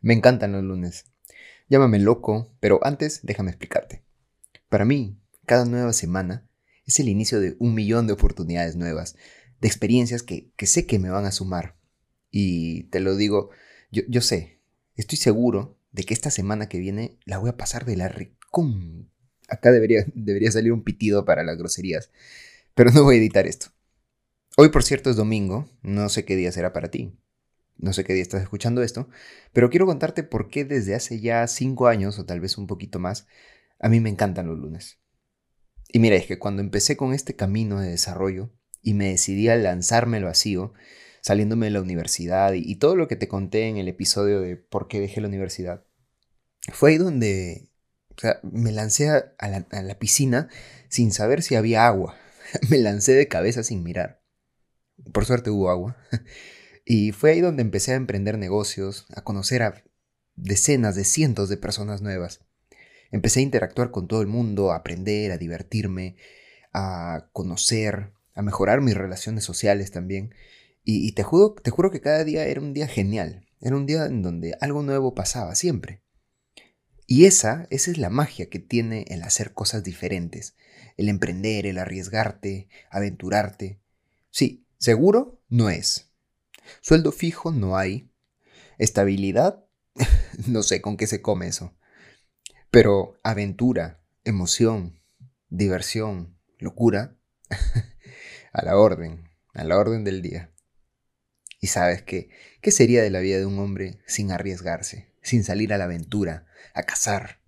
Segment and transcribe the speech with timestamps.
[0.00, 1.06] Me encantan los lunes.
[1.68, 4.04] Llámame loco, pero antes déjame explicarte.
[4.68, 6.48] Para mí, cada nueva semana
[6.84, 9.16] es el inicio de un millón de oportunidades nuevas,
[9.60, 11.76] de experiencias que, sé que me van a sumar.
[12.30, 13.50] Y te lo digo,
[13.90, 14.60] yo, yo, sé,
[14.94, 19.10] estoy seguro de que esta semana que viene la voy a pasar de la ricón.
[19.48, 22.10] Acá debería, debería salir un pitido para las groserías,
[22.74, 23.68] pero no voy a editar esto.
[24.56, 27.18] Hoy, por cierto, es domingo, no sé qué día será para ti.
[27.78, 29.08] No sé qué día estás escuchando esto,
[29.52, 32.98] pero quiero contarte por qué desde hace ya cinco años, o tal vez un poquito
[32.98, 33.26] más,
[33.78, 34.98] a mí me encantan los lunes.
[35.88, 38.50] Y mira, es que cuando empecé con este camino de desarrollo
[38.82, 40.72] y me decidí a lanzarme al vacío,
[41.20, 44.88] saliéndome de la universidad y, todo lo que te conté en el episodio de por
[44.88, 45.84] qué dejé la universidad,
[46.72, 47.68] fue ahí donde
[48.42, 50.48] me lancé a, la, piscina
[50.88, 52.16] sin saber si había agua.
[52.70, 54.22] me lancé de cabeza sin mirar.
[55.12, 55.96] Por suerte hubo agua.
[56.88, 59.82] y fue ahí donde empecé a emprender negocios, a conocer a
[60.36, 62.40] decenas de cientos de personas nuevas.
[63.10, 66.14] Empecé a interactuar con todo el mundo, a aprender, a divertirme,
[66.72, 70.32] a conocer, a mejorar mis relaciones sociales también.
[70.84, 73.48] Y, te, juro, te juro que cada día era un día genial.
[73.60, 76.02] Era un día en donde algo nuevo pasaba, siempre.
[77.08, 80.54] Y esa, esa es la magia que tiene el hacer cosas diferentes.
[80.96, 83.80] El emprender, el arriesgarte, aventurarte.
[84.30, 86.12] Sí, seguro no es.
[86.80, 88.10] Sueldo fijo no hay.
[88.78, 89.64] Estabilidad,
[90.46, 91.76] no sé con qué se come eso.
[92.70, 95.00] Pero aventura, emoción,
[95.48, 97.16] diversión, locura,
[98.52, 100.52] a la orden, a la orden del día.
[101.60, 102.28] Y sabes qué,
[102.60, 106.46] ¿qué sería de la vida de un hombre sin arriesgarse, sin salir a la aventura,
[106.74, 107.40] a cazar,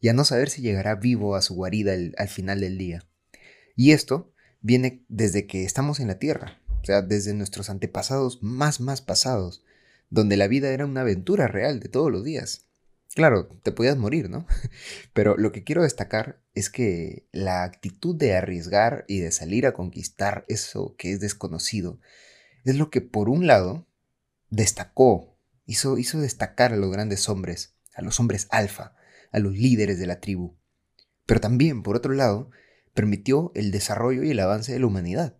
[0.00, 3.08] y a no saber si llegará vivo a su guarida al final del día?
[3.74, 8.80] Y esto viene desde que estamos en la Tierra, o sea, desde nuestros antepasados más,
[8.80, 9.64] más pasados,
[10.10, 12.66] donde la vida era una aventura real de todos los días.
[13.14, 14.46] Claro, te podías morir, ¿no?
[15.12, 19.72] Pero lo que quiero destacar es que la actitud de arriesgar y de salir a
[19.72, 21.98] conquistar eso que es desconocido
[22.64, 23.86] es lo que por un lado
[24.50, 28.94] destacó, hizo, hizo destacar a los grandes hombres, a los hombres alfa,
[29.32, 30.56] a los líderes de la tribu.
[31.26, 32.50] Pero también, por otro lado,
[32.94, 35.37] permitió el desarrollo y el avance de la humanidad.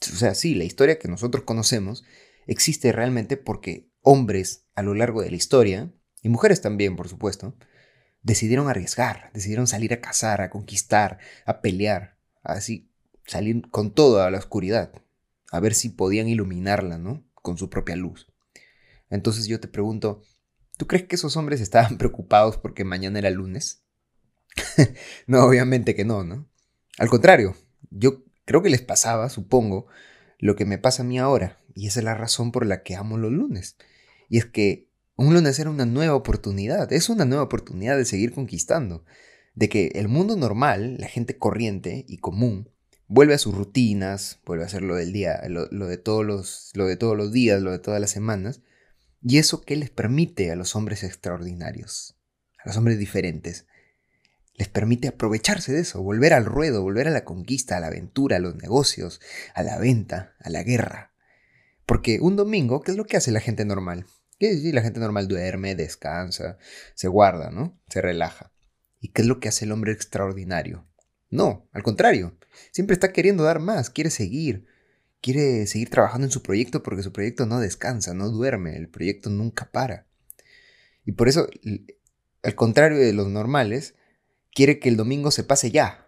[0.00, 2.04] O sea, sí, la historia que nosotros conocemos
[2.46, 7.56] existe realmente porque hombres a lo largo de la historia y mujeres también, por supuesto,
[8.22, 12.90] decidieron arriesgar, decidieron salir a cazar, a conquistar, a pelear, así
[13.26, 14.92] salir con toda la oscuridad,
[15.52, 17.24] a ver si podían iluminarla, ¿no?
[17.34, 18.26] Con su propia luz.
[19.08, 20.22] Entonces yo te pregunto,
[20.76, 23.84] ¿tú crees que esos hombres estaban preocupados porque mañana era lunes?
[25.26, 26.48] no, obviamente que no, ¿no?
[26.98, 27.56] Al contrario,
[27.90, 29.86] yo creo que les pasaba, supongo,
[30.40, 32.96] lo que me pasa a mí ahora, y esa es la razón por la que
[32.96, 33.76] amo los lunes.
[34.28, 38.32] Y es que un lunes era una nueva oportunidad, es una nueva oportunidad de seguir
[38.32, 39.04] conquistando,
[39.54, 42.68] de que el mundo normal, la gente corriente y común,
[43.06, 46.88] vuelve a sus rutinas, vuelve a hacer lo del día, lo, de todos los, lo
[46.88, 48.62] de todos los días, lo de todas las semanas,
[49.22, 52.16] y eso que les permite a los hombres extraordinarios,
[52.64, 53.68] a los hombres diferentes,
[54.60, 58.36] les permite aprovecharse de eso, volver al ruedo, volver a la conquista, a la aventura,
[58.36, 59.18] a los negocios,
[59.54, 61.14] a la venta, a la guerra.
[61.86, 64.04] Porque un domingo, ¿qué es lo que hace la gente normal?
[64.38, 66.58] Sí, la gente normal duerme, descansa,
[66.94, 67.80] se guarda, ¿no?
[67.88, 68.52] Se relaja.
[69.00, 70.86] ¿Y qué es lo que hace el hombre extraordinario?
[71.30, 72.36] No, al contrario,
[72.70, 74.66] siempre está queriendo dar más, quiere seguir,
[75.22, 79.30] quiere seguir trabajando en su proyecto porque su proyecto no descansa, no duerme, el proyecto
[79.30, 80.06] nunca para.
[81.06, 81.48] Y por eso,
[82.42, 83.94] al contrario de los normales,
[84.54, 86.06] quiere que el domingo se pase ya,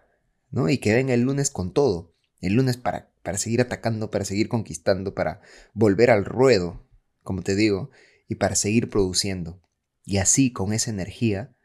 [0.51, 0.69] ¿no?
[0.69, 4.49] Y que venga el lunes con todo, el lunes para, para seguir atacando, para seguir
[4.49, 5.41] conquistando, para
[5.73, 6.87] volver al ruedo,
[7.23, 7.89] como te digo,
[8.27, 9.61] y para seguir produciendo.
[10.05, 11.55] y así con esa energía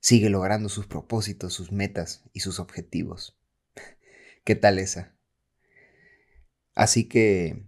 [0.00, 3.38] sigue logrando sus propósitos, sus metas y sus objetivos.
[4.44, 5.14] ¿Qué tal esa?
[6.74, 7.66] Así que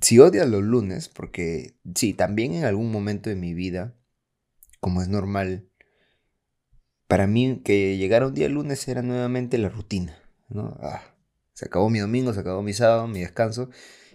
[0.00, 3.94] si odias los lunes, porque sí, también en algún momento de mi vida,
[4.80, 5.69] como es normal,
[7.10, 10.16] para mí que llegar un día lunes era nuevamente la rutina,
[10.48, 10.78] ¿no?
[10.80, 11.16] Ah,
[11.54, 13.68] se acabó mi domingo, se acabó mi sábado, mi descanso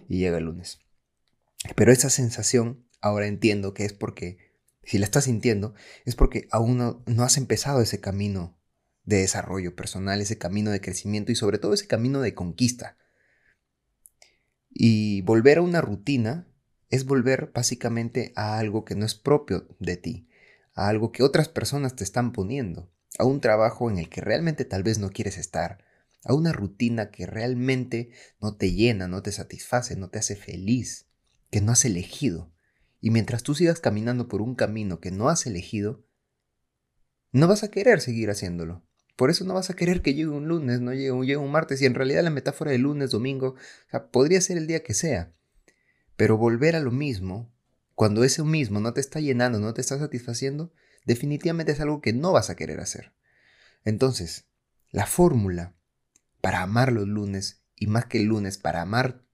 [0.08, 0.78] y llega el lunes.
[1.74, 4.38] Pero esa sensación ahora entiendo que es porque,
[4.82, 5.74] si la estás sintiendo,
[6.06, 8.58] es porque aún no, no has empezado ese camino
[9.04, 12.96] de desarrollo personal, ese camino de crecimiento y sobre todo ese camino de conquista.
[14.70, 16.48] Y volver a una rutina
[16.88, 20.28] es volver básicamente a algo que no es propio de ti,
[20.76, 22.88] a algo que otras personas te están poniendo,
[23.18, 25.82] a un trabajo en el que realmente tal vez no quieres estar,
[26.22, 31.06] a una rutina que realmente no te llena, no te satisface, no te hace feliz,
[31.50, 32.52] que no has elegido.
[33.00, 36.04] Y mientras tú sigas caminando por un camino que no has elegido,
[37.32, 38.84] no vas a querer seguir haciéndolo.
[39.16, 41.86] Por eso no vas a querer que llegue un lunes, no llegue, un martes, y
[41.86, 43.54] en realidad la metáfora de lunes, domingo,
[44.12, 45.32] podría ser el día que sea.
[46.16, 47.55] Pero volver a lo mismo,
[47.96, 50.72] cuando ese mismo no te está llenando, no te está satisfaciendo,
[51.06, 53.14] definitivamente es algo que no vas a querer hacer.
[53.84, 54.46] Entonces,
[54.90, 55.74] la fórmula
[56.42, 59.24] para amar los lunes, y más que el lunes, para amar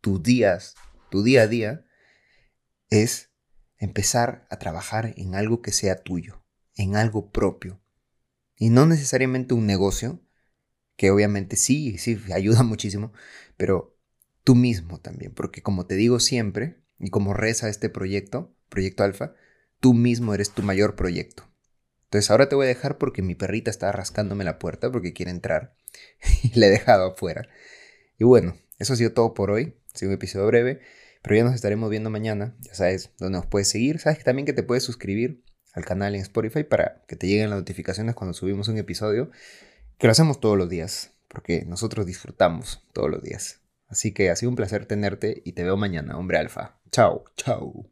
[0.00, 0.74] tus días,
[1.10, 1.84] tu día a día,
[2.90, 3.30] es
[3.76, 6.44] empezar a trabajar en algo que sea tuyo,
[6.76, 7.82] en algo propio,
[8.56, 10.24] y no necesariamente un negocio,
[10.96, 13.12] que obviamente sí, sí, ayuda muchísimo,
[13.56, 13.98] pero
[14.44, 19.34] tú mismo también, porque como te digo siempre, y como reza este proyecto, Proyecto Alfa,
[19.80, 21.46] tú mismo eres tu mayor proyecto.
[22.04, 25.30] Entonces ahora te voy a dejar porque mi perrita está rascándome la puerta porque quiere
[25.30, 25.74] entrar
[26.42, 27.48] y le he dejado afuera.
[28.18, 29.74] Y bueno, eso ha sido todo por hoy.
[29.94, 30.80] Ha sido un episodio breve,
[31.22, 32.56] pero ya nos estaremos viendo mañana.
[32.60, 33.98] Ya sabes dónde nos puedes seguir.
[33.98, 35.42] Sabes también que te puedes suscribir
[35.74, 39.30] al canal en Spotify para que te lleguen las notificaciones cuando subimos un episodio,
[39.98, 43.61] que lo hacemos todos los días, porque nosotros disfrutamos todos los días.
[43.92, 46.80] Así que ha sido un placer tenerte y te veo mañana, hombre alfa.
[46.90, 47.90] Chao, chao.